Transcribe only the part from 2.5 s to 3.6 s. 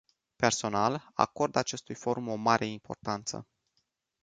importanță mare.